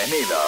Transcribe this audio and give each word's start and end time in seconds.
Bienvenidos. 0.00 0.39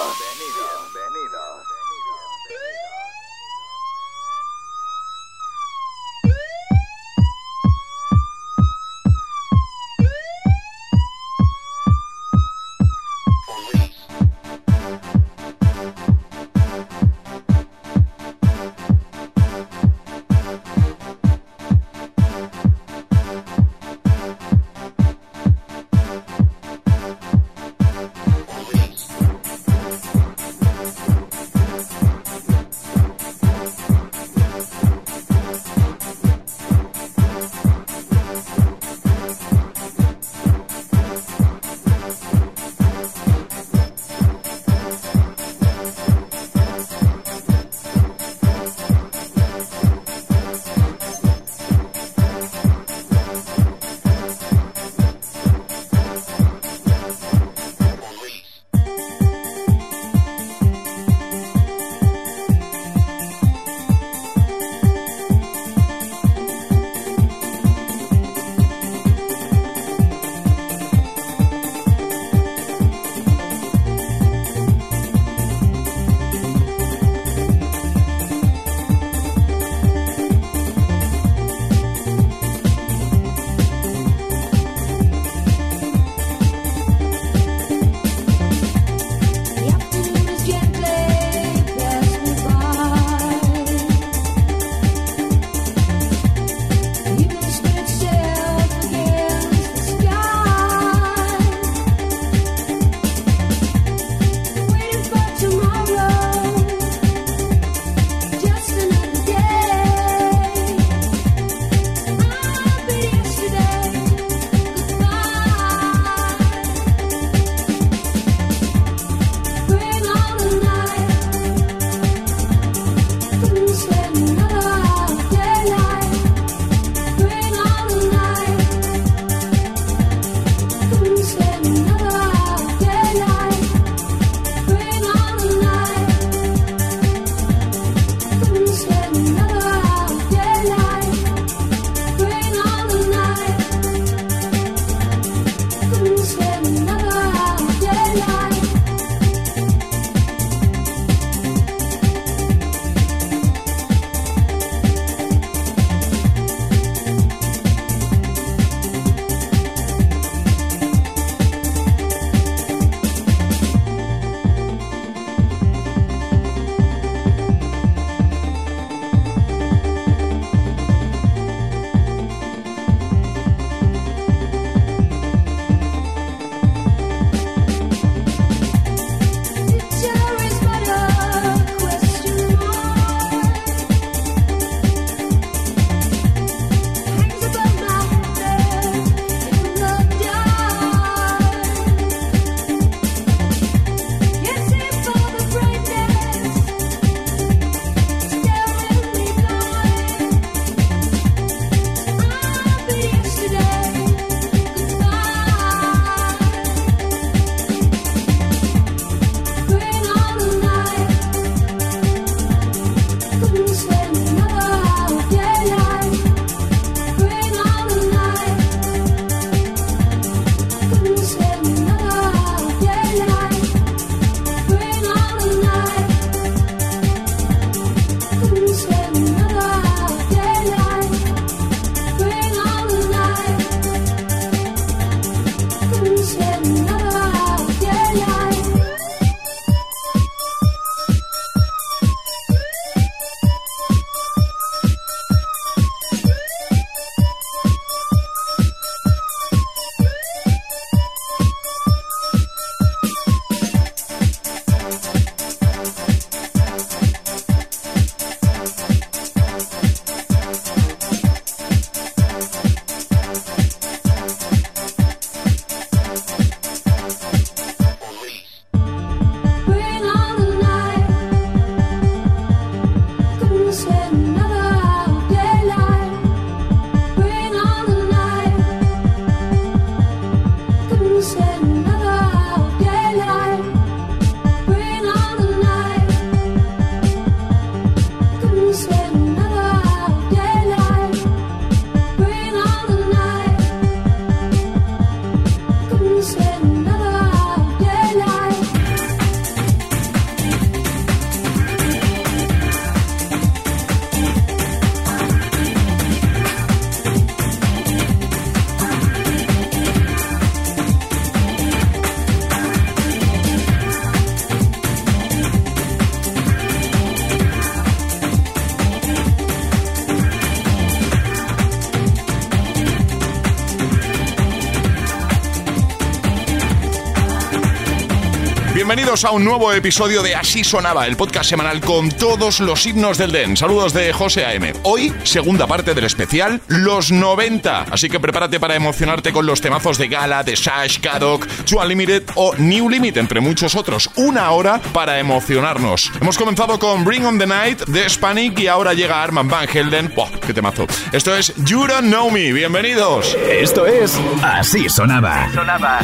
Bienvenidos 328.93 329.25
a 329.25 329.31
un 329.31 329.43
nuevo 329.43 329.73
episodio 329.73 330.21
de 330.21 330.35
Así 330.35 330.63
Sonaba, 330.63 331.07
el 331.07 331.17
podcast 331.17 331.49
semanal 331.49 331.81
con 331.81 332.11
todos 332.11 332.59
los 332.59 332.85
himnos 332.85 333.17
del 333.17 333.31
Den. 333.31 333.57
Saludos 333.57 333.91
de 333.91 334.13
José 334.13 334.45
A.M. 334.45 334.71
Hoy, 334.83 335.11
segunda 335.23 335.65
parte 335.65 335.95
del 335.95 336.03
especial, 336.03 336.61
los 336.67 337.11
90. 337.11 337.87
Así 337.89 338.07
que 338.07 338.19
prepárate 338.19 338.59
para 338.59 338.75
emocionarte 338.75 339.33
con 339.33 339.47
los 339.47 339.61
temazos 339.61 339.97
de 339.97 340.09
Gala, 340.09 340.43
de 340.43 340.55
Sash, 340.55 340.99
Kadok, 340.99 341.47
Two 341.65 341.81
Unlimited 341.81 342.21
o 342.35 342.53
New 342.55 342.87
Limit, 342.87 343.17
entre 343.17 343.39
muchos 343.39 343.73
otros. 343.73 344.11
Una 344.15 344.51
hora 344.51 344.79
para 344.93 345.17
emocionarnos. 345.17 346.11
Hemos 346.21 346.37
comenzado 346.37 346.77
con 346.77 347.03
Bring 347.03 347.25
on 347.25 347.39
the 347.39 347.47
Night 347.47 347.85
de 347.87 348.07
Spanic 348.07 348.59
y 348.59 348.67
ahora 348.67 348.93
llega 348.93 349.23
Arman 349.23 349.47
Van 349.47 349.67
Helden. 349.67 350.13
¡Wow! 350.15 350.27
¡Qué 350.45 350.53
temazo! 350.53 350.85
Esto 351.11 351.35
es 351.35 351.51
You 351.65 351.87
Don't 351.87 352.09
Know 352.09 352.29
Me. 352.29 352.53
Bienvenidos. 352.53 353.35
Esto 353.49 353.87
es 353.87 354.19
Así 354.43 354.87
Sonaba. 354.87 355.45
Así 355.45 355.55
sonaba. 355.55 355.99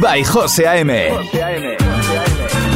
By 0.00 0.24
José 0.24 0.66
A.M. 0.66 1.10
José 1.10 1.44
A.M. 1.44 2.29
Valley. 2.30 2.69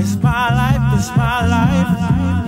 It's 0.00 0.16
my 0.22 0.48
life, 0.54 0.98
it's 0.98 1.14
my 1.14 1.46
life. 1.46 2.39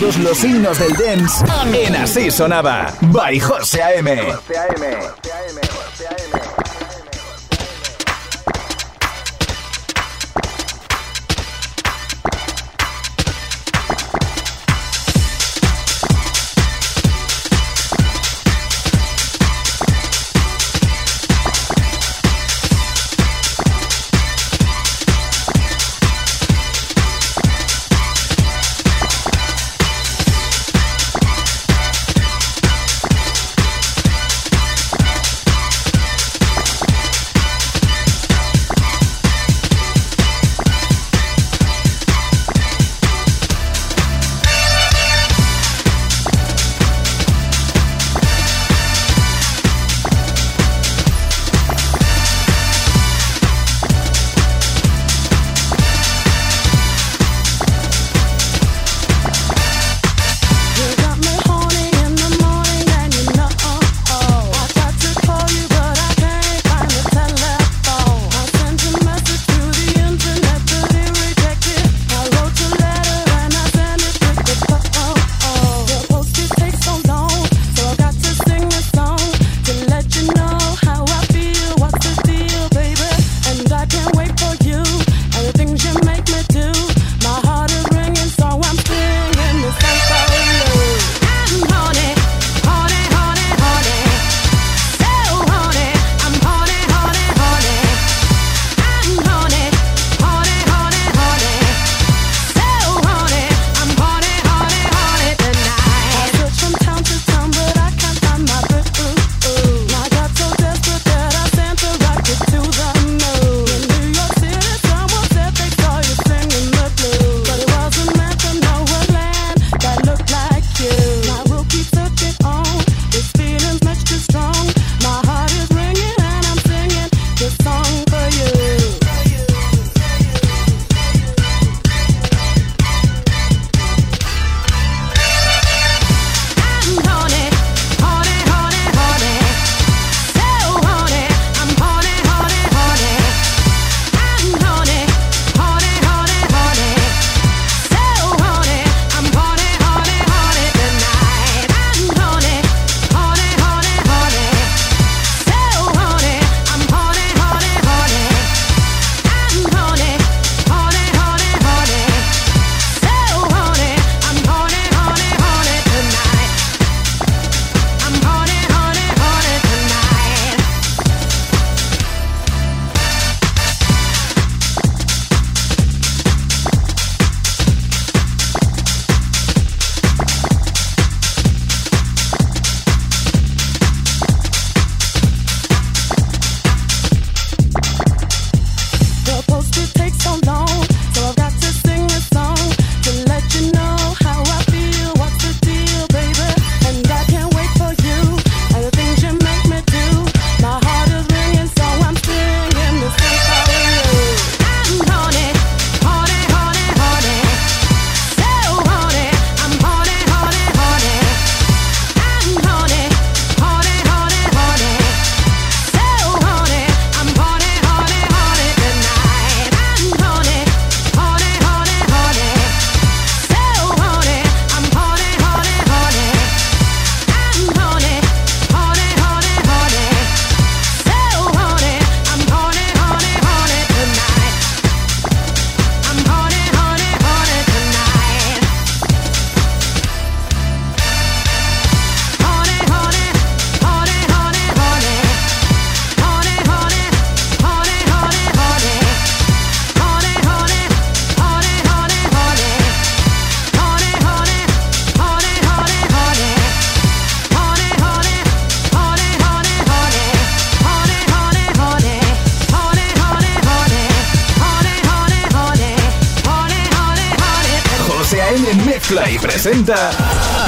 Los 0.00 0.38
signos 0.38 0.78
del 0.78 0.94
dance 0.94 1.44
en 1.74 1.94
Así 1.94 2.30
Sonaba. 2.30 2.90
By 3.02 3.38
José 3.38 3.82
A.M. 3.82 4.22
Play 4.46 5.29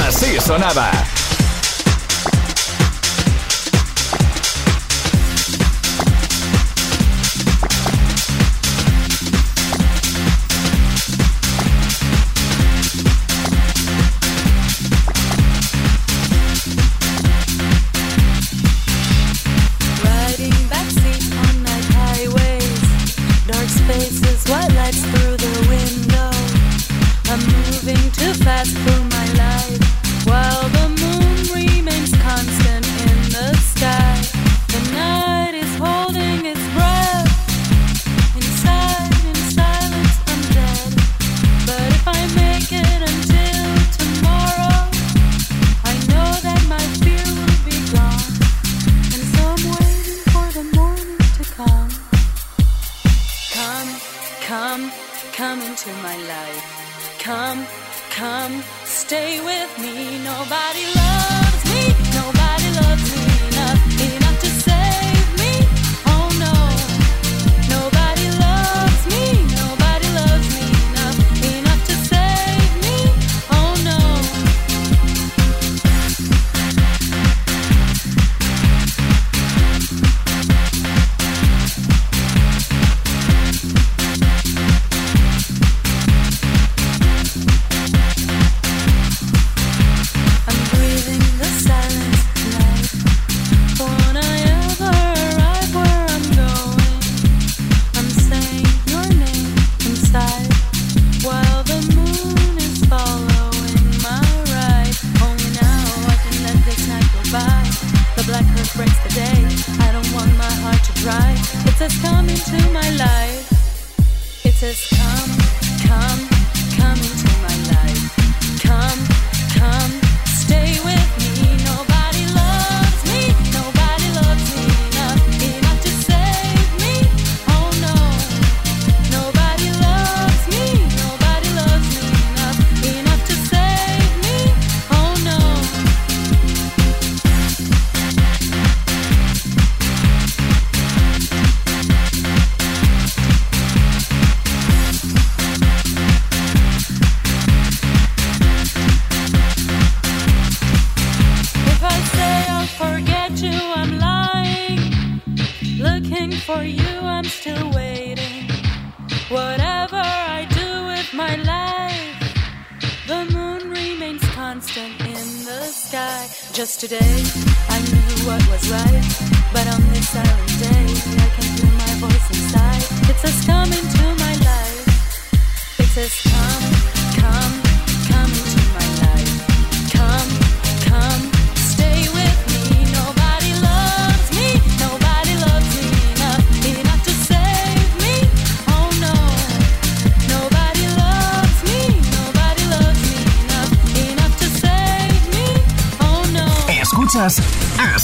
Así 0.07 0.39
sonaba. 0.39 1.02
Come, 57.23 57.65
come, 58.09 58.61
stay 58.83 59.39
with 59.39 59.79
me. 59.79 60.19
Nobody 60.25 60.83
loves 60.93 61.63
me. 61.71 61.95
Nobody 62.13 62.42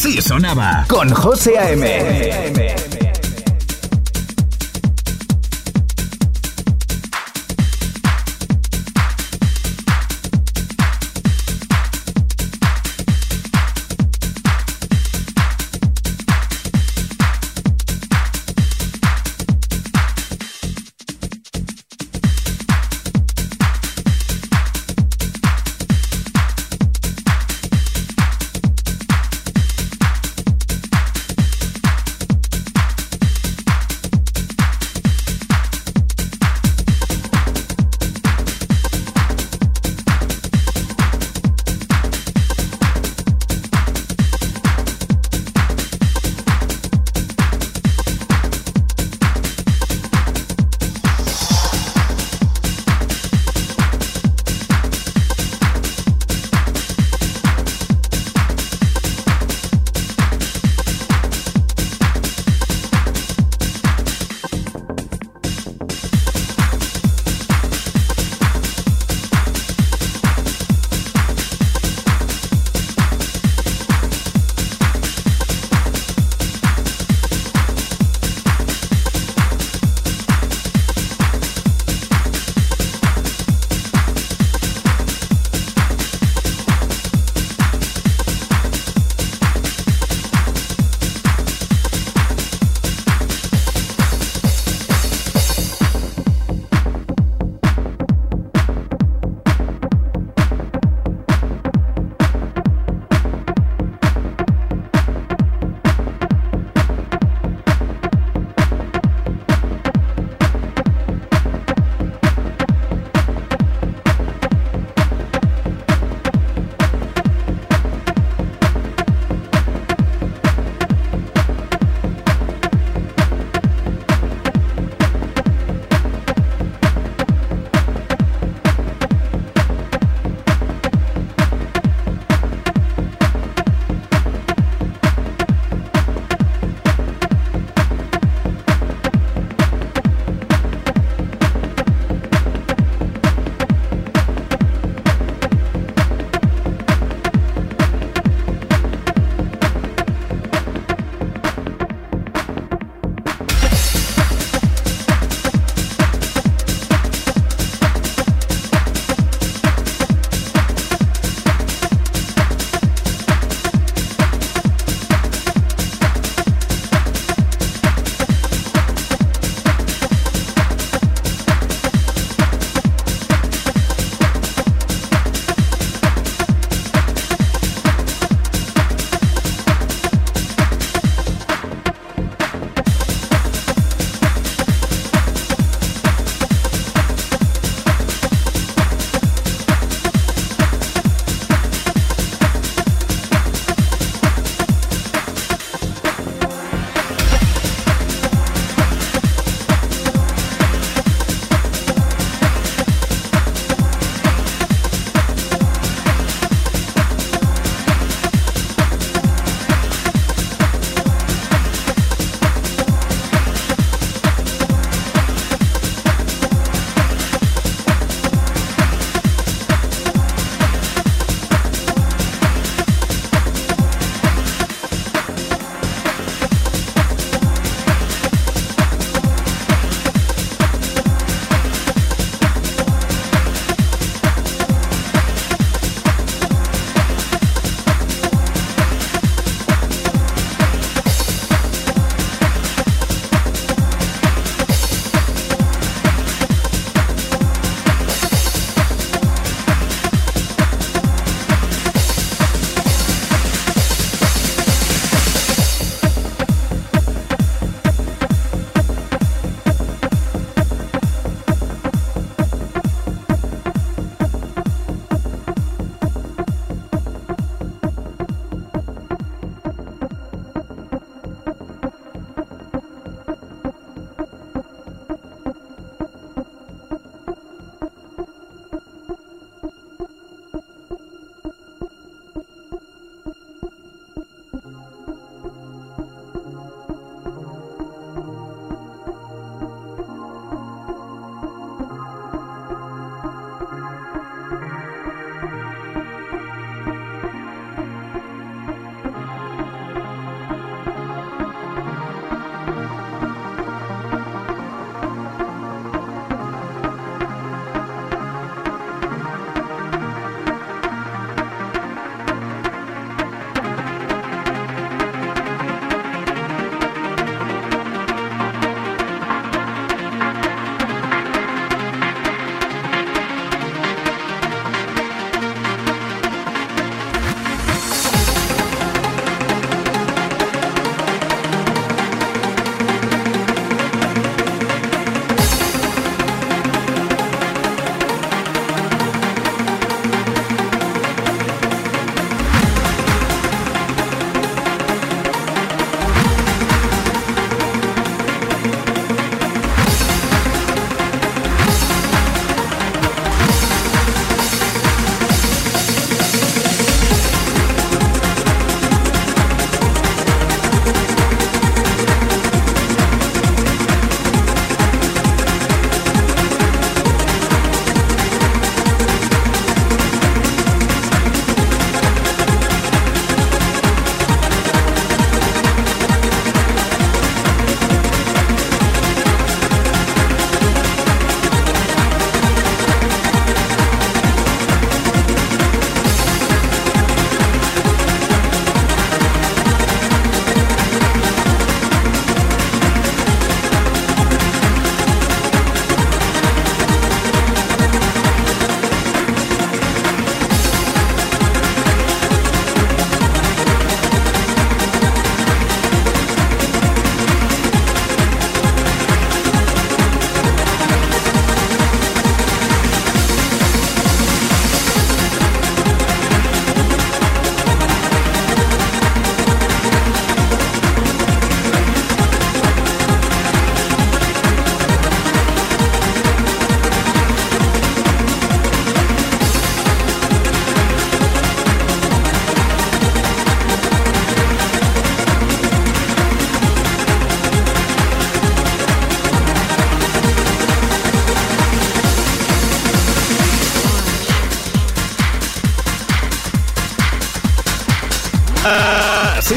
Así 0.09 0.23
sonaba 0.23 0.85
con 0.87 1.07
José 1.13 1.55
A.M. 1.59 2.98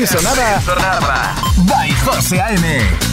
Sonaba. 0.07 1.35
By 1.67 1.93
José 2.05 2.41
A.M. 2.41 3.12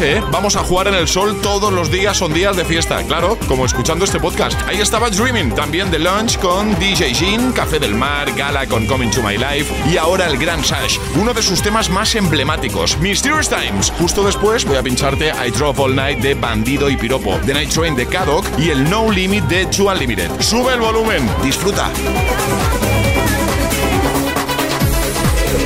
¿eh? 0.00 0.22
Vamos 0.30 0.56
a 0.56 0.60
jugar 0.60 0.88
en 0.88 0.94
el 0.94 1.08
sol 1.08 1.40
todos 1.42 1.72
los 1.72 1.90
días, 1.90 2.16
son 2.16 2.32
días 2.32 2.56
de 2.56 2.64
fiesta. 2.64 3.02
Claro, 3.04 3.38
como 3.48 3.66
escuchando 3.66 4.04
este 4.04 4.18
podcast. 4.18 4.60
Ahí 4.66 4.80
estaba 4.80 5.10
Dreaming, 5.10 5.54
también 5.54 5.90
de 5.90 5.98
Lunch 5.98 6.38
con 6.38 6.78
DJ 6.78 7.12
Jean, 7.12 7.52
Café 7.52 7.78
del 7.78 7.94
Mar, 7.94 8.32
Gala 8.32 8.66
con 8.66 8.86
Coming 8.86 9.10
to 9.10 9.22
My 9.22 9.36
Life 9.36 9.72
y 9.90 9.96
ahora 9.96 10.26
el 10.26 10.38
Grand 10.38 10.64
Sash, 10.64 10.98
uno 11.16 11.34
de 11.34 11.42
sus 11.42 11.62
temas 11.62 11.90
más 11.90 12.14
emblemáticos, 12.14 12.98
Mysterious 12.98 13.48
Times. 13.48 13.92
Justo 13.98 14.22
después 14.24 14.64
voy 14.64 14.76
a 14.76 14.82
pincharte 14.82 15.28
I 15.28 15.50
Drove 15.50 15.80
All 15.80 15.94
Night 15.94 16.20
de 16.20 16.34
Bandido 16.34 16.88
y 16.88 16.96
Piropo, 16.96 17.38
The 17.44 17.54
Night 17.54 17.70
Train 17.70 17.94
de 17.94 18.06
Kadok 18.06 18.46
y 18.58 18.70
el 18.70 18.88
No 18.88 19.10
Limit 19.10 19.44
de 19.44 19.66
Two 19.66 19.90
Unlimited. 19.90 20.30
Sube 20.40 20.74
el 20.74 20.80
volumen, 20.80 21.28
disfruta. 21.42 21.90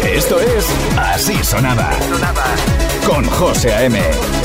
Esto 0.04 0.38
es 0.40 0.66
Así 0.96 1.42
Sonaba. 1.42 1.90
Con 3.06 3.24
José 3.24 3.72
A.M. 3.72 4.43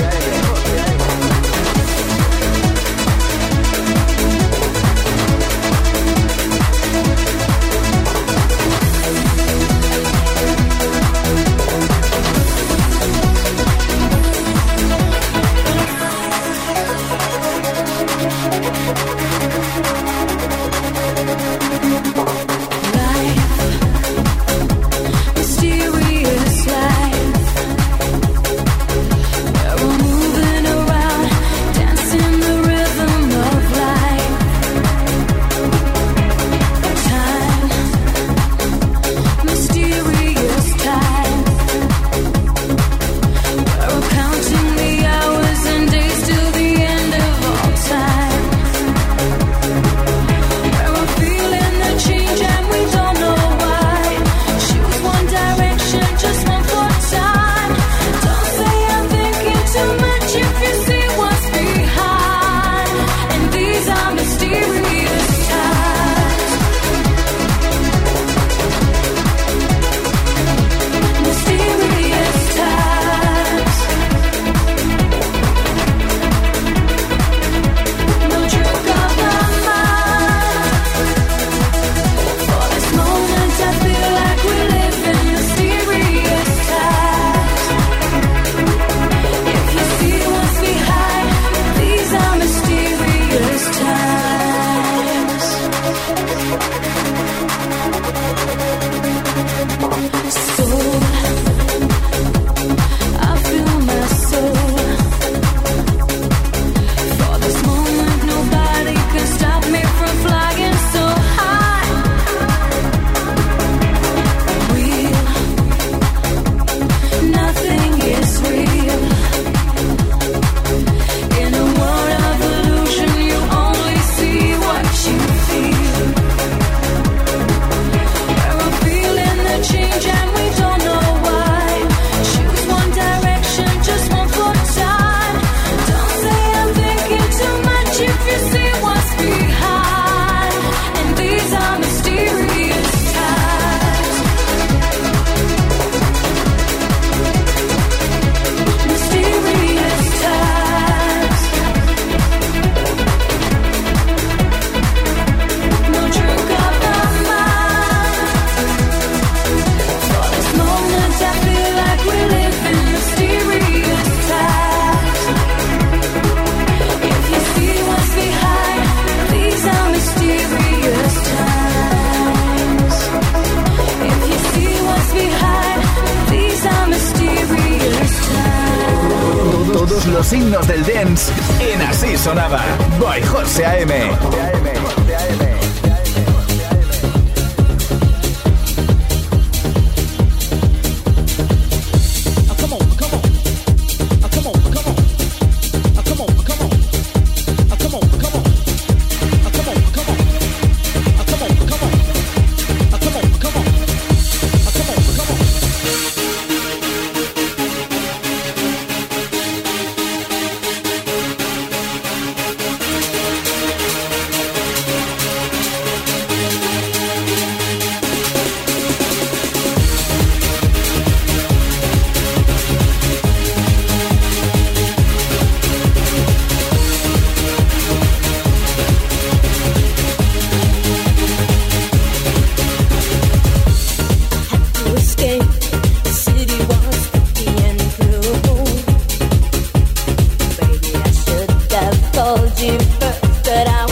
told 242.35 242.59
you 242.59 242.77
first 242.99 243.43
that 243.43 243.67
I 243.67 243.88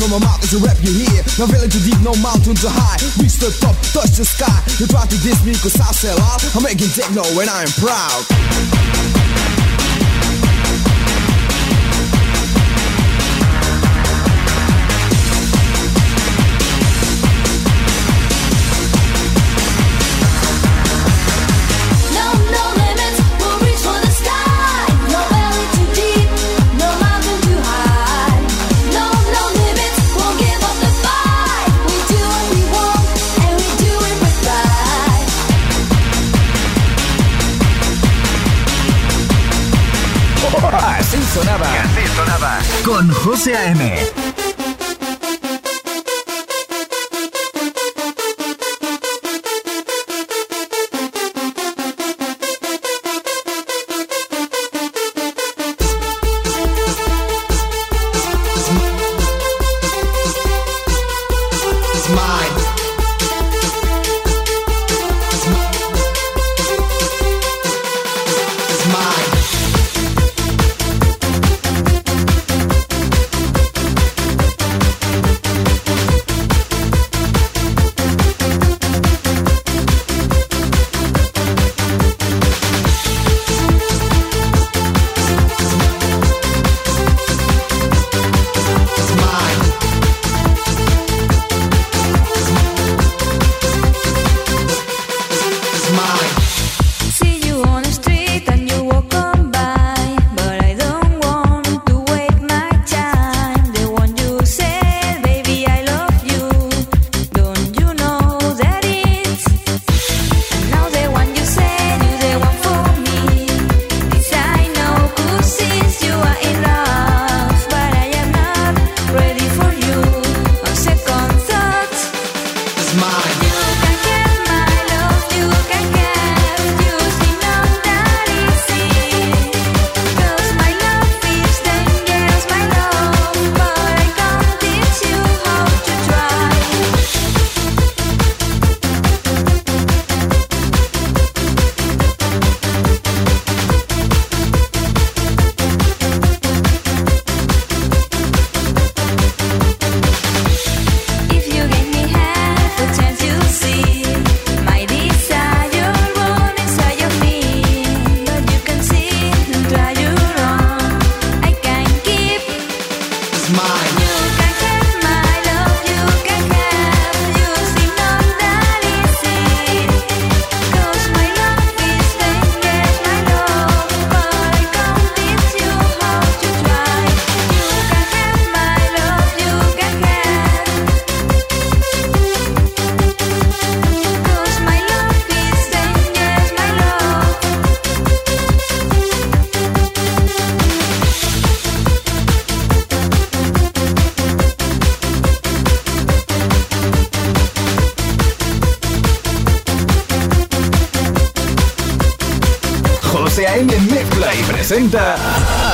From 0.06 0.22
my 0.22 0.26
mouth 0.26 0.44
is 0.44 0.54
a 0.54 0.60
rap 0.60 0.78
you 0.82 0.94
hear. 0.94 1.24
No 1.40 1.46
valley 1.46 1.70
too 1.70 1.80
deep, 1.80 2.00
no 2.02 2.14
mountain 2.22 2.56
too 2.56 2.70
high. 2.70 2.98
Reach 3.22 3.38
the 3.42 3.50
top, 3.60 3.76
touch 3.94 4.18
the 4.18 4.26
sky. 4.26 4.62
You 4.80 4.88
try 4.88 5.06
to 5.06 5.18
diss 5.22 5.44
me 5.44 5.54
cause 5.54 5.80
I 5.80 5.92
sell 5.92 6.20
out. 6.22 6.44
I'm 6.56 6.64
making 6.64 6.90
techno 6.90 7.24
and 7.24 7.50
I 7.50 7.64
am 7.64 7.74
proud. 7.82 9.55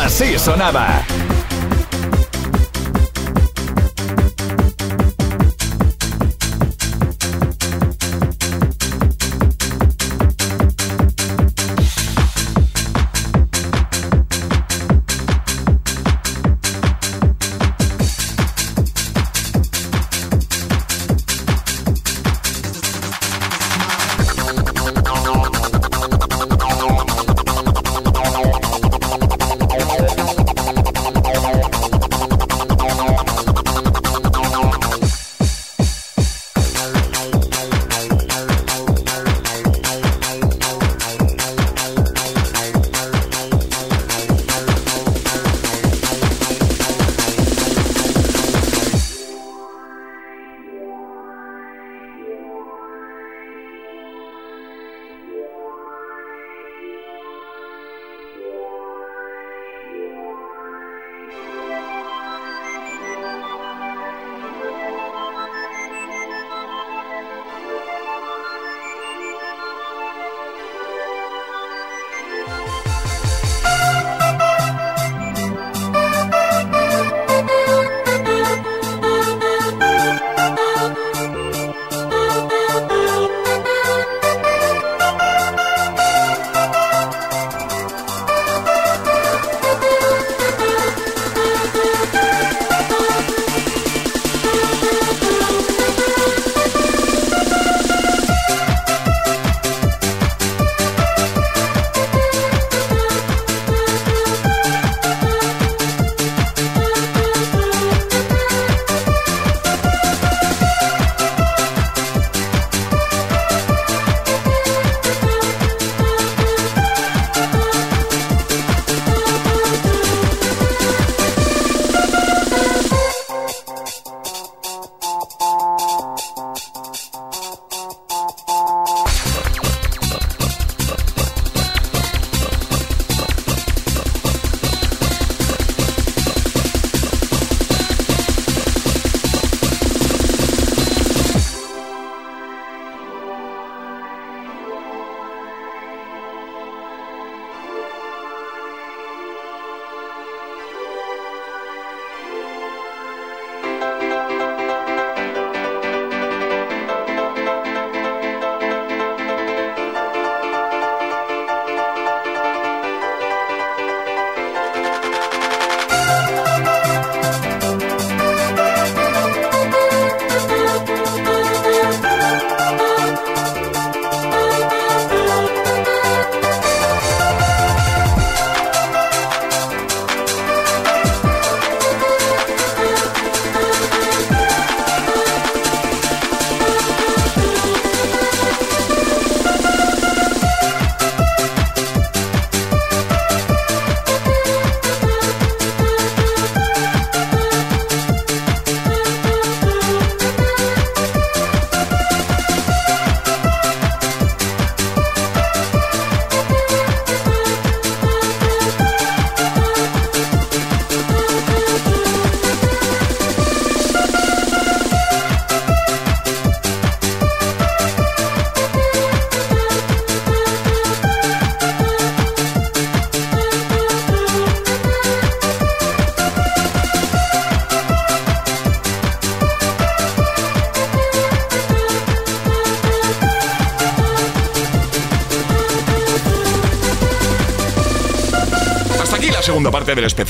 Así 0.05 0.37
sonaba. 0.37 1.00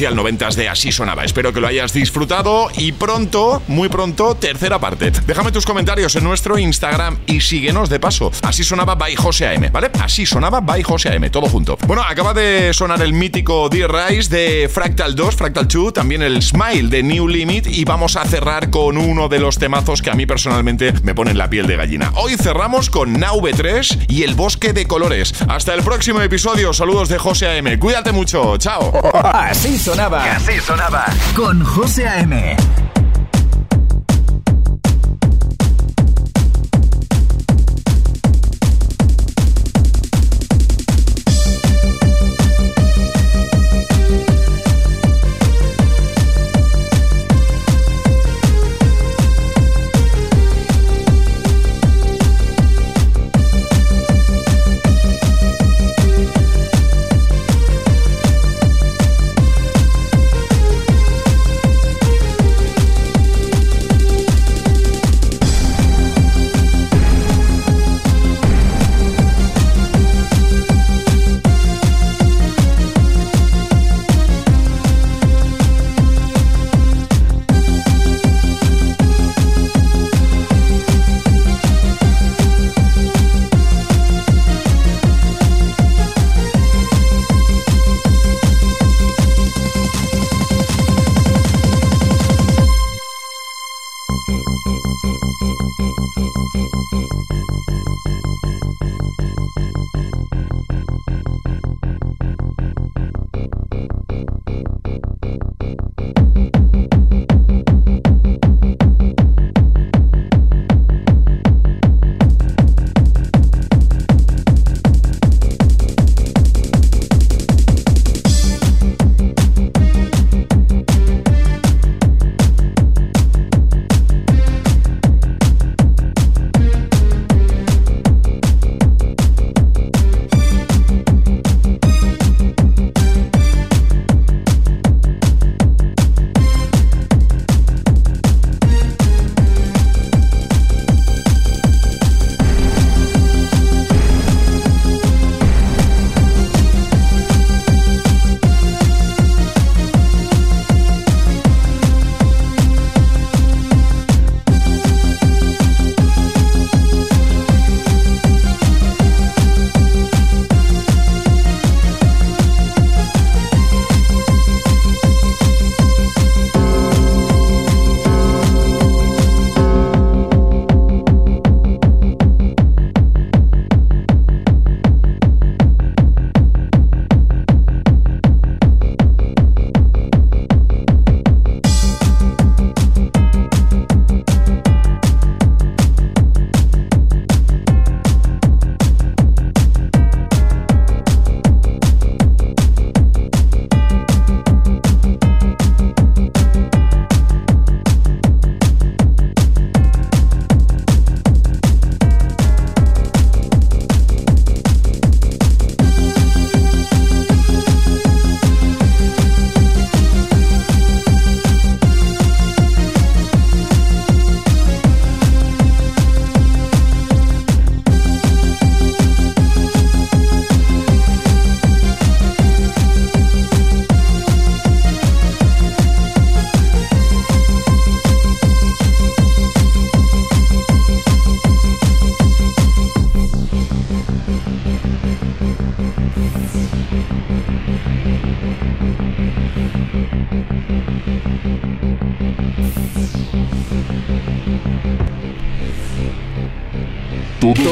Especial 0.02 0.16
noventas 0.16 0.56
de 0.56 0.68
Así 0.68 0.92
Sonaba. 0.92 1.24
Espero 1.24 1.54
que 1.54 1.60
lo 1.60 1.68
hayas 1.68 1.94
disfrutado 1.94 2.70
y 2.76 2.92
pronto, 2.92 3.62
muy 3.68 3.88
pronto, 3.88 4.34
tercera 4.34 4.80
parte. 4.80 5.12
Déjame 5.28 5.52
tus 5.52 5.64
comentarios 5.64 6.16
en 6.16 6.24
nuestro 6.24 6.58
Instagram 6.58 7.20
y 7.28 7.42
síguenos 7.42 7.88
de 7.88 8.00
paso. 8.00 8.32
Así 8.42 8.64
sonaba 8.64 8.96
by 8.96 9.16
José 9.16 9.48
AM, 9.48 9.72
¿vale? 9.72 9.92
Así 10.12 10.26
sonaba 10.26 10.60
by 10.60 10.84
José 10.84 11.16
AM, 11.16 11.30
todo 11.30 11.48
junto. 11.48 11.78
Bueno, 11.88 12.04
acaba 12.04 12.34
de 12.34 12.74
sonar 12.74 13.02
el 13.02 13.14
mítico 13.14 13.70
Dear 13.70 14.10
Rise 14.10 14.30
de 14.30 14.68
Fractal 14.68 15.16
2, 15.16 15.38
Fractal 15.38 15.70
2, 15.70 15.94
también 15.94 16.22
el 16.22 16.42
Smile 16.42 16.90
de 16.90 17.02
New 17.02 17.30
Limit 17.30 17.68
y 17.68 17.86
vamos 17.86 18.18
a 18.18 18.26
cerrar 18.26 18.70
con 18.70 18.98
uno 18.98 19.30
de 19.30 19.40
los 19.40 19.58
temazos 19.58 20.02
que 20.02 20.10
a 20.10 20.14
mí 20.14 20.26
personalmente 20.26 20.92
me 21.04 21.16
ponen 21.16 21.38
la 21.38 21.50
piel 21.50 21.66
de 21.66 21.78
gallina. 21.78 22.12
Hoy 22.16 22.36
cerramos 22.36 22.90
con 22.90 23.22
Now 23.22 23.42
3 23.42 24.00
y 24.10 24.24
el 24.24 24.36
Bosque 24.36 24.74
de 24.74 24.86
Colores. 24.86 25.34
Hasta 25.48 25.74
el 25.74 25.82
próximo 25.82 26.20
episodio. 26.20 26.74
Saludos 26.74 27.08
de 27.08 27.18
José 27.18 27.58
AM. 27.58 27.80
Cuídate 27.80 28.12
mucho. 28.12 28.58
Chao. 28.58 28.92
Así 29.24 29.80
sonaba. 29.80 30.26
Así 30.26 30.60
sonaba. 30.60 31.06
Con 31.38 31.64
José 31.64 32.10
AM. 32.10 32.91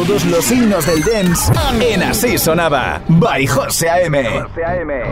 Los 0.10 0.44
signos 0.44 0.88
del 0.88 1.04
dance 1.04 1.54
en 1.82 2.02
Así 2.02 2.36
Sonaba. 2.40 3.00
By. 3.08 3.46
José 3.46 3.88
A.M. 3.92 4.24
José 4.42 4.66
A.M. 4.66 5.04